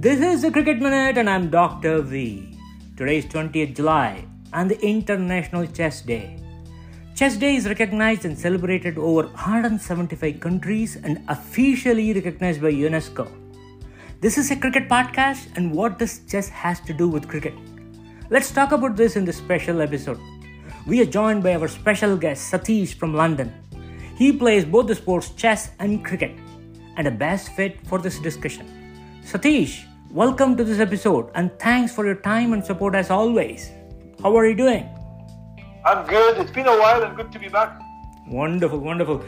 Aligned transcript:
This 0.00 0.20
is 0.20 0.42
the 0.42 0.52
Cricket 0.52 0.80
Minute, 0.80 1.18
and 1.18 1.28
I'm 1.28 1.50
Dr. 1.50 2.02
V. 2.02 2.56
Today 2.96 3.18
is 3.18 3.24
20th 3.26 3.74
July 3.74 4.24
and 4.52 4.70
the 4.70 4.78
International 4.80 5.66
Chess 5.66 6.02
Day. 6.02 6.38
Chess 7.16 7.36
Day 7.36 7.56
is 7.56 7.66
recognized 7.66 8.24
and 8.24 8.38
celebrated 8.38 8.96
over 8.96 9.26
175 9.26 10.38
countries 10.38 10.94
and 11.02 11.20
officially 11.26 12.12
recognized 12.12 12.62
by 12.62 12.70
UNESCO. 12.70 13.26
This 14.20 14.38
is 14.38 14.52
a 14.52 14.56
cricket 14.56 14.88
podcast, 14.88 15.48
and 15.56 15.72
what 15.72 15.98
does 15.98 16.20
chess 16.28 16.48
has 16.48 16.78
to 16.82 16.92
do 16.92 17.08
with 17.08 17.26
cricket? 17.26 17.54
Let's 18.30 18.52
talk 18.52 18.70
about 18.70 18.94
this 18.94 19.16
in 19.16 19.24
this 19.24 19.38
special 19.38 19.80
episode. 19.80 20.20
We 20.86 21.00
are 21.00 21.12
joined 21.18 21.42
by 21.42 21.56
our 21.56 21.66
special 21.66 22.16
guest 22.16 22.52
Satish 22.52 22.94
from 22.94 23.14
London. 23.14 23.52
He 24.16 24.30
plays 24.30 24.64
both 24.64 24.86
the 24.86 24.94
sports 24.94 25.30
chess 25.30 25.72
and 25.80 26.04
cricket, 26.04 26.38
and 26.96 27.08
a 27.08 27.10
best 27.10 27.50
fit 27.56 27.84
for 27.88 27.98
this 27.98 28.20
discussion. 28.20 28.76
Satish, 29.24 29.87
welcome 30.10 30.56
to 30.56 30.64
this 30.64 30.80
episode, 30.80 31.30
and 31.34 31.50
thanks 31.58 31.94
for 31.94 32.06
your 32.06 32.14
time 32.14 32.54
and 32.54 32.64
support 32.64 32.94
as 32.94 33.10
always. 33.10 33.70
How 34.22 34.34
are 34.36 34.46
you 34.46 34.54
doing? 34.54 34.88
I'm 35.84 36.06
good. 36.06 36.38
It's 36.38 36.50
been 36.50 36.66
a 36.66 36.78
while 36.78 37.02
and 37.02 37.14
good 37.14 37.30
to 37.32 37.38
be 37.38 37.48
back. 37.48 37.78
Wonderful, 38.26 38.78
wonderful. 38.78 39.22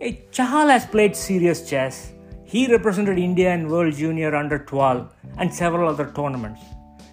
Hey, 0.00 0.24
Chahal 0.30 0.70
has 0.70 0.86
played 0.86 1.14
serious 1.14 1.68
chess. 1.68 2.12
He 2.44 2.66
represented 2.66 3.18
India 3.18 3.52
in 3.52 3.68
World 3.68 3.94
Junior 3.94 4.34
Under 4.34 4.58
12 4.58 5.12
and 5.36 5.52
several 5.52 5.88
other 5.88 6.10
tournaments. 6.12 6.62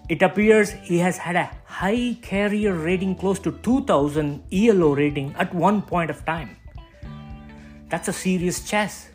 It 0.08 0.22
appears 0.22 0.70
he 0.70 0.98
has 0.98 1.18
had 1.18 1.36
a 1.36 1.50
high 1.66 2.16
career 2.22 2.74
rating 2.74 3.16
close 3.16 3.38
to 3.40 3.52
2000 3.52 4.42
ELO 4.50 4.94
rating 4.94 5.34
at 5.36 5.54
one 5.54 5.82
point 5.82 6.10
of 6.10 6.24
time. 6.24 6.56
That's 7.90 8.08
a 8.08 8.12
serious 8.12 8.66
chess. 8.68 9.08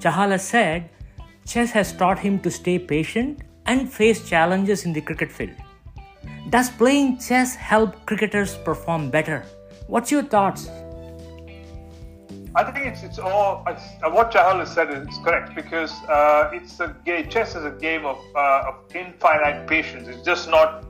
Chahal 0.00 0.30
has 0.30 0.46
said 0.46 0.88
chess 1.46 1.70
has 1.70 1.92
taught 1.92 2.18
him 2.18 2.40
to 2.40 2.50
stay 2.50 2.78
patient 2.78 3.42
and 3.66 3.92
face 3.92 4.28
challenges 4.28 4.84
in 4.84 4.92
the 4.92 5.00
cricket 5.00 5.30
field. 5.30 5.54
Does 6.50 6.70
playing 6.70 7.18
chess 7.18 7.54
help 7.54 8.04
cricketers 8.06 8.56
perform 8.56 9.10
better? 9.10 9.44
What's 9.86 10.10
your 10.10 10.22
thoughts? 10.22 10.68
I 12.54 12.64
think 12.64 12.86
it's 12.86 13.02
it's 13.02 13.18
all 13.18 13.62
it's, 13.68 13.82
uh, 14.02 14.10
what 14.10 14.32
Chahal 14.32 14.60
has 14.60 14.72
said 14.72 14.90
is 14.90 15.18
correct 15.22 15.54
because 15.54 15.92
uh, 16.08 16.50
it's 16.54 16.80
a 16.80 16.96
game. 17.04 17.28
Chess 17.28 17.54
is 17.54 17.64
a 17.64 17.70
game 17.70 18.06
of, 18.06 18.18
uh, 18.34 18.68
of 18.68 18.74
infinite 18.94 19.66
patience. 19.68 20.08
It's 20.08 20.22
just 20.22 20.48
not 20.48 20.84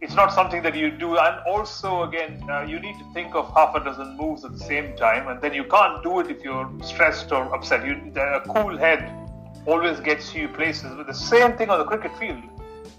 it's 0.00 0.14
not 0.14 0.32
something 0.32 0.62
that 0.62 0.76
you 0.76 0.90
do. 0.90 1.18
And 1.18 1.40
also, 1.46 2.04
again, 2.04 2.42
uh, 2.48 2.62
you 2.62 2.78
need 2.80 2.96
to 2.98 3.12
think 3.12 3.34
of 3.34 3.52
half 3.54 3.74
a 3.74 3.84
dozen 3.84 4.16
moves 4.16 4.44
at 4.44 4.52
the 4.52 4.64
same 4.72 4.96
time, 4.96 5.28
and 5.28 5.42
then 5.42 5.52
you 5.52 5.64
can't 5.64 6.02
do 6.02 6.20
it 6.20 6.30
if 6.30 6.44
you're 6.44 6.70
stressed 6.82 7.32
or 7.32 7.54
upset. 7.54 7.84
You 7.84 7.96
need 7.96 8.16
a 8.16 8.42
cool 8.46 8.78
head 8.78 9.02
always 9.66 10.00
gets 10.00 10.34
you 10.34 10.48
places. 10.48 10.92
But 10.96 11.06
the 11.06 11.14
same 11.14 11.56
thing 11.56 11.70
on 11.70 11.78
the 11.78 11.84
cricket 11.84 12.16
field. 12.18 12.42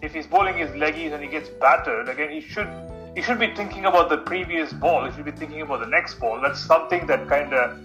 If 0.01 0.13
he's 0.13 0.25
bowling 0.25 0.57
his 0.57 0.71
leggies 0.71 1.13
and 1.13 1.23
he 1.23 1.29
gets 1.29 1.49
battered, 1.49 2.09
again, 2.09 2.31
he 2.31 2.41
should 2.41 2.69
he 3.15 3.21
should 3.21 3.39
be 3.39 3.53
thinking 3.55 3.85
about 3.85 4.09
the 4.09 4.17
previous 4.17 4.73
ball. 4.73 5.05
He 5.05 5.15
should 5.15 5.25
be 5.25 5.31
thinking 5.31 5.61
about 5.61 5.81
the 5.81 5.87
next 5.87 6.19
ball. 6.19 6.41
That's 6.41 6.59
something 6.59 7.05
that 7.07 7.27
kind 7.27 7.53
of 7.53 7.77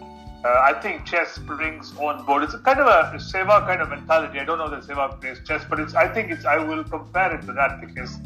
uh, 0.47 0.61
I 0.63 0.75
think 0.75 1.05
chess 1.05 1.39
brings 1.39 1.97
on 1.99 2.25
board. 2.25 2.45
It's 2.45 2.55
a 2.55 2.59
kind 2.59 2.79
of 2.79 2.87
a 2.87 3.17
Sehwag 3.17 3.67
kind 3.67 3.81
of 3.81 3.89
mentality. 3.89 4.39
I 4.39 4.45
don't 4.45 4.59
know 4.59 4.71
that 4.71 4.83
Sehwag 4.83 5.21
plays 5.21 5.41
chess, 5.47 5.65
but 5.69 5.81
it's. 5.81 5.95
I 5.95 6.07
think 6.07 6.31
it's. 6.31 6.45
I 6.45 6.59
will 6.59 6.85
compare 6.85 7.35
it 7.35 7.43
to 7.47 7.53
that 7.55 7.81
because 7.81 8.21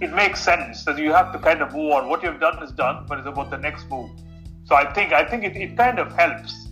it 0.00 0.12
makes 0.14 0.40
sense 0.40 0.84
that 0.84 0.96
you 0.98 1.12
have 1.12 1.32
to 1.32 1.38
kind 1.38 1.60
of 1.60 1.74
move 1.74 1.92
on. 1.92 2.08
What 2.08 2.22
you've 2.22 2.40
done 2.40 2.62
is 2.62 2.70
done, 2.72 3.04
but 3.08 3.18
it's 3.18 3.28
about 3.28 3.50
the 3.50 3.58
next 3.58 3.90
move. 3.90 4.10
So 4.64 4.74
I 4.74 4.90
think 4.94 5.12
I 5.12 5.24
think 5.24 5.44
it, 5.44 5.56
it 5.56 5.76
kind 5.76 5.98
of 5.98 6.12
helps 6.12 6.63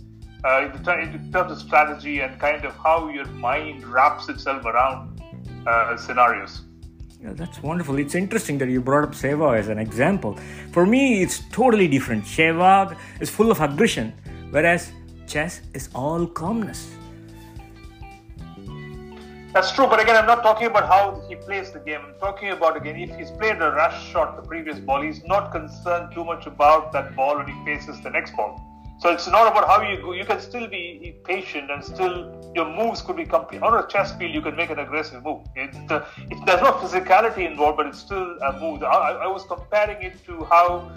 uh, 0.45 0.69
in, 0.73 0.83
the, 0.83 0.99
in, 0.99 1.31
terms 1.31 1.51
of 1.51 1.59
strategy 1.59 2.19
and 2.19 2.39
kind 2.39 2.65
of 2.65 2.75
how 2.75 3.09
your 3.09 3.25
mind 3.25 3.85
wraps 3.87 4.29
itself 4.29 4.65
around 4.65 5.21
uh, 5.65 5.95
scenarios. 5.97 6.61
Yeah, 7.21 7.31
that's 7.33 7.63
wonderful. 7.63 7.97
It's 7.99 8.15
interesting 8.15 8.57
that 8.57 8.67
you 8.67 8.81
brought 8.81 9.05
up 9.05 9.11
Sehwag 9.11 9.57
as 9.57 9.69
an 9.69 9.79
example. 9.79 10.37
For 10.73 10.85
me, 10.85 11.21
it's 11.21 11.39
totally 11.51 11.87
different. 11.87 12.25
Sehwag 12.25 12.97
is 13.21 13.29
full 13.29 13.49
of 13.49 13.61
aggression, 13.61 14.13
whereas 14.51 14.91
chess 15.25 15.61
is 15.73 15.89
all 15.95 16.27
calmness. 16.27 16.93
That's 19.53 19.71
true, 19.71 19.85
but 19.85 20.01
again, 20.01 20.17
I'm 20.17 20.25
not 20.25 20.41
talking 20.41 20.67
about 20.67 20.87
how 20.87 21.23
he 21.29 21.35
plays 21.35 21.71
the 21.71 21.79
game. 21.79 22.01
I'm 22.03 22.19
talking 22.19 22.49
about 22.49 22.75
again, 22.75 22.95
if 22.97 23.15
he's 23.15 23.29
played 23.31 23.61
a 23.61 23.71
rush 23.71 24.11
shot 24.11 24.35
the 24.35 24.41
previous 24.41 24.79
ball, 24.79 25.01
he's 25.01 25.23
not 25.25 25.51
concerned 25.51 26.13
too 26.13 26.25
much 26.25 26.47
about 26.47 26.91
that 26.91 27.15
ball 27.15 27.37
when 27.37 27.47
he 27.47 27.53
faces 27.63 28.01
the 28.01 28.09
next 28.09 28.35
ball. 28.35 28.72
So 29.03 29.09
it's 29.09 29.27
not 29.27 29.51
about 29.51 29.67
how 29.67 29.81
you 29.81 30.01
go. 30.01 30.13
You 30.13 30.23
can 30.23 30.39
still 30.39 30.65
be 30.65 31.13
patient 31.25 31.69
and 31.69 31.83
still 31.83 32.17
your 32.55 32.73
moves 32.73 33.01
could 33.01 33.17
be 33.17 33.25
complete. 33.25 33.61
On 33.61 33.73
a 33.77 33.85
chess 33.85 34.15
field, 34.15 34.33
you 34.33 34.39
can 34.39 34.55
make 34.55 34.69
an 34.69 34.79
aggressive 34.79 35.21
move. 35.25 35.41
It's 35.57 35.77
the, 35.89 36.05
it, 36.31 36.37
there's 36.45 36.61
no 36.61 36.71
physicality 36.71 37.45
involved, 37.45 37.75
but 37.75 37.87
it's 37.87 37.99
still 37.99 38.37
a 38.41 38.57
move. 38.61 38.81
I, 38.81 39.25
I 39.25 39.27
was 39.27 39.43
comparing 39.43 40.01
it 40.01 40.23
to 40.27 40.45
how 40.45 40.89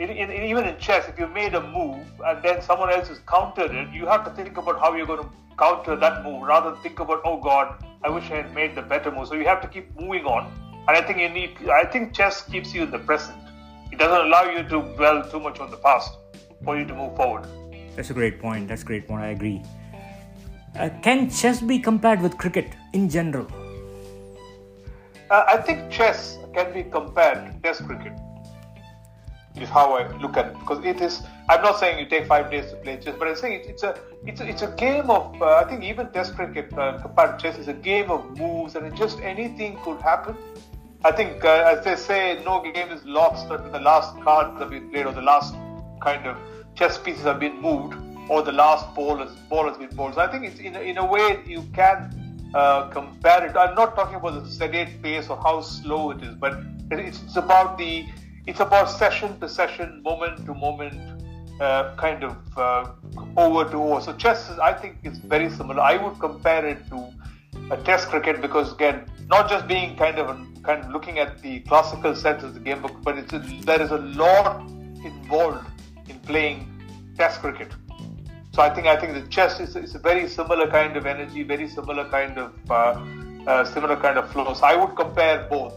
in, 0.00 0.10
in, 0.10 0.32
even 0.32 0.66
in 0.66 0.76
chess, 0.78 1.08
if 1.08 1.16
you 1.20 1.28
made 1.28 1.54
a 1.54 1.60
move 1.60 2.04
and 2.26 2.42
then 2.42 2.60
someone 2.62 2.90
else 2.90 3.06
has 3.06 3.20
countered 3.28 3.70
it, 3.70 3.88
you 3.92 4.06
have 4.06 4.24
to 4.24 4.32
think 4.32 4.56
about 4.56 4.80
how 4.80 4.96
you're 4.96 5.06
going 5.06 5.22
to 5.22 5.30
counter 5.56 5.94
that 5.94 6.24
move 6.24 6.42
rather 6.42 6.72
than 6.72 6.80
think 6.80 6.98
about, 6.98 7.20
oh 7.24 7.36
God, 7.36 7.80
I 8.02 8.08
wish 8.10 8.24
I 8.32 8.38
had 8.38 8.52
made 8.56 8.74
the 8.74 8.82
better 8.82 9.12
move. 9.12 9.28
So 9.28 9.34
you 9.34 9.44
have 9.44 9.60
to 9.60 9.68
keep 9.68 9.94
moving 9.94 10.24
on. 10.24 10.52
And 10.88 10.96
I 10.96 11.00
think 11.00 11.20
you 11.20 11.28
need, 11.28 11.52
I 11.68 11.84
think 11.84 12.12
chess 12.12 12.42
keeps 12.42 12.74
you 12.74 12.82
in 12.82 12.90
the 12.90 12.98
present. 12.98 13.38
It 13.92 14.00
doesn't 14.00 14.26
allow 14.26 14.50
you 14.50 14.64
to 14.64 14.96
dwell 14.96 15.30
too 15.30 15.38
much 15.38 15.60
on 15.60 15.70
the 15.70 15.76
past 15.76 16.18
for 16.64 16.78
you 16.78 16.84
to 16.84 16.94
move 16.94 17.16
forward. 17.16 17.46
That's 17.96 18.10
a 18.10 18.14
great 18.14 18.40
point. 18.40 18.68
That's 18.68 18.82
a 18.82 18.84
great 18.84 19.06
point. 19.06 19.22
I 19.22 19.28
agree. 19.28 19.62
Uh, 20.78 20.88
can 21.02 21.28
chess 21.28 21.60
be 21.60 21.78
compared 21.78 22.22
with 22.22 22.38
cricket 22.38 22.72
in 22.92 23.08
general? 23.08 23.46
Uh, 25.30 25.44
I 25.46 25.56
think 25.58 25.90
chess 25.90 26.38
can 26.54 26.72
be 26.72 26.82
compared 26.82 27.52
to 27.52 27.58
Test 27.62 27.84
cricket 27.86 28.12
is 29.56 29.68
how 29.68 29.94
I 29.94 30.16
look 30.18 30.36
at 30.36 30.46
it 30.46 30.58
because 30.58 30.84
it 30.84 31.00
is. 31.00 31.22
I'm 31.48 31.62
not 31.62 31.78
saying 31.78 31.98
you 31.98 32.06
take 32.06 32.26
five 32.26 32.50
days 32.50 32.70
to 32.70 32.76
play 32.76 32.96
chess, 32.96 33.14
but 33.18 33.28
I'm 33.28 33.36
saying 33.36 33.62
it's 33.68 33.82
a 33.82 33.98
it's 34.26 34.40
a, 34.40 34.48
it's 34.48 34.62
a 34.62 34.68
game 34.68 35.10
of. 35.10 35.40
Uh, 35.40 35.56
I 35.56 35.64
think 35.64 35.84
even 35.84 36.08
Test 36.08 36.34
cricket 36.34 36.72
uh, 36.78 36.98
compared 37.02 37.38
to 37.38 37.42
chess 37.42 37.58
is 37.58 37.68
a 37.68 37.74
game 37.74 38.10
of 38.10 38.38
moves, 38.38 38.76
and 38.76 38.96
just 38.96 39.20
anything 39.20 39.78
could 39.84 40.00
happen. 40.00 40.36
I 41.04 41.10
think, 41.10 41.44
uh, 41.44 41.74
as 41.76 41.84
they 41.84 41.96
say, 41.96 42.40
no 42.44 42.62
game 42.62 42.90
is 42.90 43.04
lost 43.04 43.50
until 43.50 43.72
the 43.72 43.80
last 43.80 44.18
card 44.20 44.58
that 44.60 44.70
we 44.70 44.80
played 44.80 45.06
or 45.06 45.12
the 45.12 45.22
last 45.22 45.54
kind 46.02 46.26
of 46.26 46.36
chess 46.74 46.98
pieces 46.98 47.22
have 47.24 47.40
been 47.40 47.60
moved 47.60 47.94
or 48.28 48.42
the 48.42 48.52
last 48.52 48.94
ball 48.94 49.16
has, 49.18 49.34
ball 49.50 49.68
has 49.68 49.76
been 49.76 49.94
bowled. 49.94 50.14
So 50.14 50.20
I 50.20 50.26
think 50.26 50.44
it's 50.44 50.60
in 50.60 50.76
a, 50.76 50.80
in 50.80 50.98
a 50.98 51.04
way 51.04 51.42
you 51.46 51.62
can 51.74 52.50
uh, 52.54 52.88
compare 52.88 53.46
it. 53.46 53.56
I'm 53.56 53.74
not 53.74 53.94
talking 53.94 54.16
about 54.16 54.44
the 54.44 54.50
sedate 54.50 55.02
pace 55.02 55.28
or 55.28 55.36
how 55.36 55.60
slow 55.60 56.10
it 56.10 56.22
is, 56.22 56.34
but 56.34 56.58
it's, 56.90 57.22
it's 57.22 57.36
about 57.36 57.78
the 57.78 58.06
it's 58.46 58.60
about 58.60 58.90
session 58.90 59.38
to 59.40 59.48
session, 59.48 60.02
moment 60.02 60.44
to 60.46 60.54
moment, 60.54 60.98
uh, 61.60 61.94
kind 61.96 62.24
of 62.24 62.36
uh, 62.56 62.90
over 63.36 63.70
to 63.70 63.76
over. 63.76 64.00
So 64.00 64.12
chess, 64.14 64.50
is, 64.50 64.58
I 64.58 64.72
think, 64.72 64.98
is 65.04 65.18
very 65.18 65.48
similar. 65.48 65.80
I 65.80 65.96
would 65.96 66.18
compare 66.18 66.66
it 66.66 66.84
to 66.90 67.08
a 67.70 67.76
test 67.76 68.08
cricket 68.08 68.42
because 68.42 68.72
again, 68.72 69.06
not 69.28 69.48
just 69.48 69.68
being 69.68 69.96
kind 69.96 70.18
of 70.18 70.26
kind 70.62 70.84
of 70.84 70.90
looking 70.90 71.18
at 71.18 71.40
the 71.42 71.60
classical 71.60 72.14
sense 72.14 72.42
of 72.42 72.54
the 72.54 72.60
game, 72.60 72.82
book, 72.82 72.96
but 73.02 73.16
it's 73.18 73.32
a, 73.32 73.38
there 73.64 73.80
is 73.80 73.90
a 73.90 73.98
lot 73.98 74.60
involved 75.04 75.66
in 75.66 75.71
playing 76.22 76.68
test 77.16 77.40
cricket. 77.40 77.72
So 78.54 78.62
I 78.62 78.70
think 78.74 78.86
I 78.86 78.96
think 78.96 79.14
the 79.14 79.28
chess 79.28 79.60
is, 79.60 79.76
is 79.76 79.94
a 79.94 79.98
very 79.98 80.28
similar 80.28 80.70
kind 80.70 80.96
of 80.96 81.06
energy, 81.06 81.42
very 81.42 81.68
similar 81.68 82.08
kind 82.08 82.38
of 82.38 82.52
uh, 82.70 83.04
uh 83.46 83.64
similar 83.64 83.96
kind 83.96 84.18
of 84.18 84.30
flow. 84.30 84.52
So 84.54 84.64
I 84.64 84.76
would 84.76 84.94
compare 84.96 85.46
both. 85.48 85.74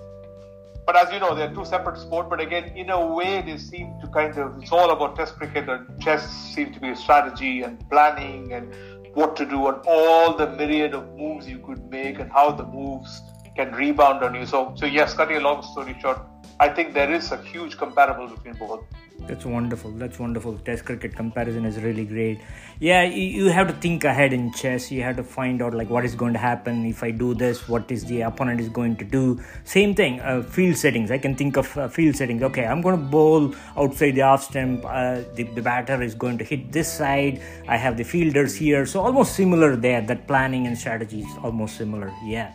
But 0.85 0.95
as 0.97 1.11
you 1.11 1.19
know, 1.19 1.33
they're 1.33 1.53
two 1.53 1.65
separate 1.65 1.97
sports. 1.97 2.27
But 2.29 2.39
again, 2.39 2.65
in 2.75 2.91
a 2.91 3.05
way, 3.13 3.41
they 3.41 3.57
seem 3.57 3.99
to 4.01 4.07
kind 4.07 4.37
of, 4.37 4.61
it's 4.61 4.71
all 4.71 4.91
about 4.91 5.15
test 5.15 5.35
cricket 5.35 5.67
and 5.67 5.99
chess 5.99 6.29
seem 6.53 6.73
to 6.73 6.79
be 6.79 6.89
a 6.89 6.95
strategy 6.95 7.63
and 7.63 7.89
planning 7.89 8.53
and 8.53 8.71
what 9.15 9.35
to 9.37 9.45
do 9.45 9.67
and 9.67 9.77
all 9.87 10.35
the 10.35 10.47
myriad 10.51 10.93
of 10.93 11.07
moves 11.15 11.47
you 11.47 11.57
could 11.59 11.83
make 11.89 12.19
and 12.19 12.31
how 12.31 12.51
the 12.51 12.65
moves 12.65 13.21
can 13.55 13.71
rebound 13.73 14.23
on 14.23 14.35
you. 14.35 14.45
So, 14.45 14.73
so 14.75 14.85
yes, 14.85 15.13
cutting 15.13 15.37
a 15.37 15.39
long 15.39 15.63
story 15.63 15.97
short, 15.99 16.19
I 16.59 16.69
think 16.69 16.93
there 16.93 17.11
is 17.11 17.31
a 17.31 17.37
huge 17.37 17.77
comparable 17.77 18.27
between 18.27 18.53
both. 18.55 18.83
That's 19.21 19.43
wonderful. 19.43 19.91
That's 19.91 20.19
wonderful. 20.19 20.57
Test 20.59 20.85
cricket 20.85 21.15
comparison 21.15 21.65
is 21.65 21.79
really 21.79 22.05
great. 22.05 22.41
Yeah, 22.79 23.03
you, 23.03 23.47
have 23.47 23.67
to 23.67 23.73
think 23.73 24.03
ahead 24.03 24.33
in 24.33 24.51
chess. 24.53 24.91
You 24.91 25.01
have 25.01 25.15
to 25.15 25.23
find 25.23 25.61
out 25.63 25.73
like 25.73 25.89
what 25.89 26.05
is 26.05 26.13
going 26.13 26.33
to 26.33 26.39
happen 26.39 26.85
if 26.85 27.01
I 27.01 27.09
do 27.09 27.33
this. 27.33 27.67
What 27.67 27.89
is 27.89 28.05
the 28.05 28.21
opponent 28.21 28.59
is 28.59 28.69
going 28.69 28.97
to 28.97 29.05
do? 29.05 29.41
Same 29.63 29.95
thing. 29.95 30.19
Uh, 30.19 30.43
field 30.43 30.77
settings. 30.77 31.09
I 31.09 31.17
can 31.17 31.35
think 31.35 31.57
of 31.57 31.75
uh, 31.77 31.87
field 31.87 32.15
settings. 32.15 32.43
Okay, 32.43 32.65
I'm 32.65 32.81
going 32.81 32.97
to 32.97 33.03
bowl 33.03 33.55
outside 33.75 34.11
the 34.11 34.21
off 34.21 34.43
stump. 34.43 34.85
Uh, 34.85 35.21
the, 35.33 35.43
the 35.55 35.61
batter 35.61 36.03
is 36.03 36.13
going 36.13 36.37
to 36.37 36.43
hit 36.43 36.71
this 36.71 36.91
side. 36.91 37.41
I 37.67 37.77
have 37.77 37.97
the 37.97 38.03
fielders 38.03 38.55
here. 38.55 38.85
So 38.85 39.01
almost 39.01 39.35
similar 39.35 39.75
there. 39.75 40.01
That 40.01 40.27
planning 40.27 40.67
and 40.67 40.77
strategy 40.77 41.21
is 41.21 41.37
almost 41.41 41.77
similar. 41.77 42.13
Yeah. 42.23 42.51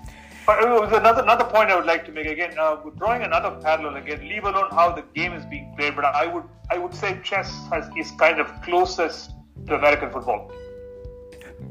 Uh, 0.48 0.88
another 0.92 1.22
another 1.22 1.44
point 1.44 1.70
I 1.70 1.76
would 1.76 1.86
like 1.86 2.04
to 2.06 2.12
make 2.12 2.26
again, 2.26 2.58
uh, 2.58 2.76
drawing 2.98 3.22
another 3.22 3.50
parallel 3.62 3.96
again, 3.96 4.20
leave 4.28 4.44
alone 4.44 4.70
how 4.70 4.92
the 4.92 5.02
game 5.14 5.32
is 5.32 5.44
being 5.46 5.72
played, 5.76 5.94
but 5.94 6.04
I 6.04 6.26
would 6.26 6.44
I 6.70 6.78
would 6.78 6.94
say 6.94 7.18
chess 7.22 7.50
has, 7.70 7.88
is 7.96 8.10
kind 8.12 8.40
of 8.40 8.50
closest 8.62 9.32
to 9.66 9.74
American 9.74 10.10
football, 10.10 10.50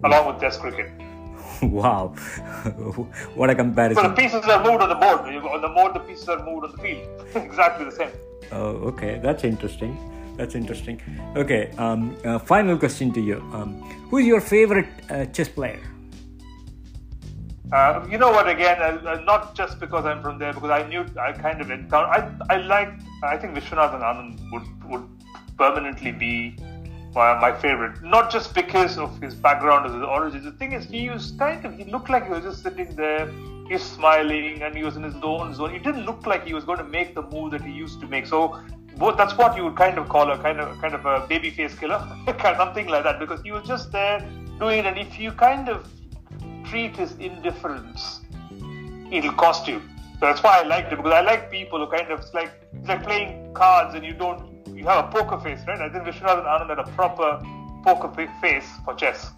along 0.04 0.28
with 0.28 0.40
Test 0.40 0.60
cricket. 0.60 0.92
wow, 1.62 2.08
what 3.36 3.50
a 3.50 3.56
comparison! 3.56 4.04
So 4.04 4.10
the 4.10 4.16
pieces 4.16 4.46
are 4.46 4.64
moved 4.64 4.82
on 4.82 4.90
the 4.90 4.96
board. 4.96 5.20
On 5.22 5.62
the 5.62 5.70
board, 5.70 5.94
the 5.94 6.00
pieces 6.00 6.30
are 6.30 6.44
moved 6.46 6.66
on 6.66 6.72
the 6.72 6.78
field. 6.78 7.26
exactly 7.36 7.86
the 7.86 7.92
same. 7.92 8.12
Oh, 8.52 8.90
okay, 8.92 9.20
that's 9.22 9.44
interesting. 9.44 9.98
That's 10.38 10.56
interesting. 10.56 11.02
Okay, 11.36 11.72
um, 11.78 12.16
uh, 12.24 12.40
final 12.40 12.78
question 12.78 13.12
to 13.14 13.20
you. 13.20 13.38
Um, 13.52 13.82
who 14.10 14.20
is 14.20 14.26
your 14.26 14.40
favorite 14.40 14.88
uh, 15.10 15.26
chess 15.26 15.50
player? 15.50 15.82
Uh, 17.72 18.06
you 18.10 18.18
know 18.18 18.32
what? 18.32 18.50
Again, 18.50 18.82
uh, 18.82 19.00
uh, 19.08 19.22
not 19.26 19.56
just 19.56 19.80
because 19.80 20.06
I'm 20.06 20.22
from 20.24 20.40
there, 20.40 20.54
because 20.54 20.72
I 20.72 20.88
knew 20.88 21.06
I 21.22 21.32
kind 21.34 21.62
of 21.62 21.70
encountered. 21.70 22.42
I 22.50 22.56
I 22.56 22.58
like. 22.62 22.92
I 23.22 23.38
think 23.38 23.54
Viswanathan 23.56 24.02
Anand 24.02 24.40
would 24.52 24.90
would 24.90 25.08
permanently 25.58 26.12
be 26.12 26.56
my, 27.14 27.40
my 27.40 27.54
favorite. 27.54 28.02
Not 28.02 28.32
just 28.32 28.56
because 28.56 28.98
of 28.98 29.22
his 29.22 29.36
background 29.36 29.86
or 29.86 29.94
his 29.94 30.04
origins. 30.04 30.46
The 30.46 30.52
thing 30.52 30.72
is, 30.72 30.86
he 30.86 31.10
was 31.10 31.32
kind 31.38 31.64
of. 31.64 31.78
He 31.78 31.84
looked 31.84 32.10
like 32.10 32.26
he 32.26 32.32
was 32.32 32.44
just 32.44 32.64
sitting 32.64 32.96
there. 32.96 33.30
He's 33.68 33.84
smiling 33.84 34.64
and 34.64 34.76
he 34.76 34.84
was 34.84 34.96
in 34.96 35.04
his 35.04 35.14
own 35.22 35.54
zone. 35.54 35.76
It 35.76 35.84
didn't 35.84 36.06
look 36.08 36.26
like 36.26 36.48
he 36.48 36.56
was 36.56 36.64
going 36.64 36.80
to 36.80 36.84
make 36.84 37.14
the 37.14 37.22
move 37.22 37.52
that 37.52 37.62
he 37.62 37.72
used 37.72 38.02
to 38.02 38.08
make. 38.08 38.26
So 38.26 38.60
both, 38.98 39.16
that's 39.16 39.38
what 39.38 39.56
you 39.56 39.64
would 39.66 39.76
kind 39.76 40.00
of 40.00 40.10
call 40.10 40.32
a 40.32 40.40
kind 40.40 40.60
of 40.60 40.76
kind 40.82 40.96
of 40.96 41.06
a 41.06 41.28
baby 41.28 41.52
face 41.52 41.76
killer, 41.76 42.00
something 42.42 42.88
like 42.88 43.04
that, 43.04 43.20
because 43.20 43.44
he 43.44 43.52
was 43.52 43.68
just 43.68 43.92
there 43.92 44.28
doing 44.58 44.80
it. 44.80 44.86
And 44.88 44.98
if 44.98 45.20
you 45.20 45.32
kind 45.32 45.70
of 45.70 45.88
treat 46.70 46.96
his 46.96 47.12
indifference, 47.18 48.22
it'll 49.12 49.34
cost 49.34 49.68
you. 49.68 49.82
So 50.20 50.26
that's 50.26 50.44
why 50.44 50.60
I 50.60 50.64
liked 50.64 50.92
it 50.92 50.98
because 50.98 51.14
I 51.14 51.22
like 51.22 51.50
people 51.50 51.84
who 51.84 51.92
kind 51.92 52.12
of 52.12 52.20
it's 52.20 52.34
like 52.34 52.52
it's 52.74 52.88
like 52.88 53.04
playing 53.04 53.54
cards 53.54 53.96
and 53.96 54.06
you 54.06 54.14
don't 54.14 54.50
you 54.76 54.86
have 54.86 55.06
a 55.06 55.12
poker 55.12 55.40
face, 55.40 55.60
right? 55.68 55.80
I 55.80 55.90
think 55.90 56.04
Viswanathan 56.04 56.46
Anand 56.46 56.70
had 56.70 56.80
a 56.80 56.90
proper 56.92 57.42
poker 57.84 58.30
face 58.42 58.68
for 58.86 58.94
chess. 58.96 59.32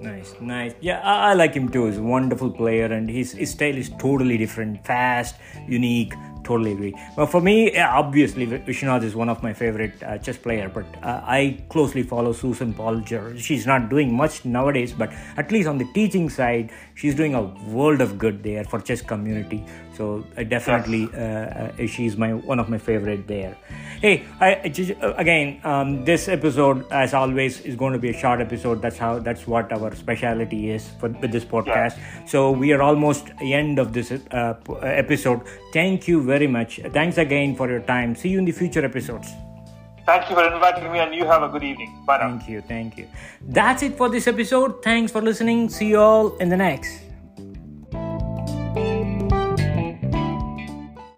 Nice, 0.00 0.34
nice. 0.40 0.74
Yeah, 0.80 1.00
I, 1.00 1.30
I, 1.30 1.32
like 1.34 1.54
him 1.54 1.68
too. 1.68 1.86
He's 1.86 1.96
a 1.96 2.02
wonderful 2.02 2.50
player, 2.50 2.86
and 2.86 3.08
his, 3.08 3.32
his 3.32 3.50
style 3.50 3.76
is 3.76 3.90
totally 3.98 4.36
different, 4.36 4.84
fast, 4.84 5.36
unique, 5.66 6.12
totally 6.46 6.72
agree. 6.72 6.94
Well, 7.16 7.26
for 7.26 7.40
me, 7.40 7.56
obviously, 7.78 8.46
Vishwanath 8.46 9.02
is 9.02 9.14
one 9.22 9.28
of 9.28 9.42
my 9.42 9.52
favorite 9.52 10.02
uh, 10.02 10.18
chess 10.18 10.38
player, 10.46 10.68
but 10.78 10.86
uh, 11.02 11.20
I 11.38 11.40
closely 11.68 12.02
follow 12.02 12.32
Susan 12.32 12.72
Polgar. 12.80 13.38
She's 13.38 13.66
not 13.66 13.88
doing 13.94 14.14
much 14.22 14.44
nowadays, 14.44 14.92
but 14.92 15.12
at 15.36 15.50
least 15.50 15.68
on 15.68 15.78
the 15.78 15.88
teaching 15.92 16.30
side, 16.30 16.70
she's 16.94 17.14
doing 17.14 17.34
a 17.34 17.42
world 17.76 18.00
of 18.00 18.18
good 18.18 18.42
there 18.42 18.64
for 18.64 18.80
chess 18.80 19.02
community. 19.02 19.64
So 19.96 20.24
I 20.36 20.44
definitely, 20.44 21.08
uh, 21.14 21.18
uh, 21.18 21.86
she's 21.86 22.16
my 22.16 22.34
one 22.34 22.60
of 22.60 22.68
my 22.68 22.78
favorite 22.78 23.26
there. 23.26 23.56
Hey, 24.00 24.14
I, 24.40 24.48
uh, 24.54 25.14
again, 25.16 25.60
um, 25.64 26.04
this 26.04 26.28
episode, 26.28 26.84
as 26.90 27.14
always, 27.14 27.60
is 27.60 27.76
going 27.76 27.94
to 27.94 27.98
be 27.98 28.10
a 28.10 28.18
short 28.24 28.40
episode. 28.40 28.82
That's 28.82 28.98
how 28.98 29.18
that's 29.18 29.46
what 29.46 29.72
our 29.72 29.94
specialty 29.94 30.70
is 30.70 30.90
for 31.00 31.08
with 31.08 31.32
this 31.32 31.46
podcast. 31.46 31.96
Yeah. 31.96 32.26
So 32.26 32.50
we 32.50 32.72
are 32.74 32.82
almost 32.82 33.30
end 33.40 33.78
of 33.78 33.94
this 33.94 34.12
uh, 34.12 34.54
episode. 34.82 35.40
Thank 35.72 36.08
you 36.08 36.20
very 36.36 36.46
much. 36.58 36.80
Thanks 36.98 37.18
again 37.18 37.56
for 37.56 37.68
your 37.70 37.80
time. 37.80 38.14
See 38.14 38.28
you 38.28 38.38
in 38.38 38.44
the 38.44 38.52
future 38.52 38.84
episodes. 38.84 39.32
Thank 40.10 40.30
you 40.30 40.36
for 40.36 40.46
inviting 40.46 40.92
me, 40.92 41.00
and 41.04 41.14
you 41.14 41.24
have 41.32 41.42
a 41.42 41.48
good 41.48 41.64
evening. 41.64 41.90
Bye 42.06 42.18
now. 42.18 42.28
Thank 42.28 42.48
you. 42.48 42.60
Thank 42.74 42.98
you. 42.98 43.08
That's 43.58 43.82
it 43.82 43.96
for 43.96 44.08
this 44.08 44.28
episode. 44.34 44.82
Thanks 44.90 45.10
for 45.10 45.22
listening. 45.30 45.68
See 45.68 45.88
you 45.94 45.98
all 45.98 46.36
in 46.36 46.48
the 46.48 46.56
next. 46.56 47.05